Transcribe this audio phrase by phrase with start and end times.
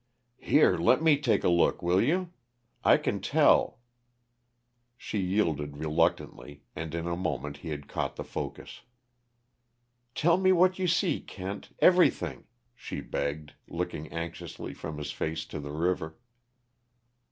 [0.39, 2.31] "Here, let me take a look, will you?
[2.83, 3.77] I can tell"
[4.97, 8.81] She yielded reluctantly, and in a moment he had caught the focus.
[10.15, 15.59] "Tell me what you see, Kent everything," she begged, looking anxiously from his face to
[15.59, 16.17] the river.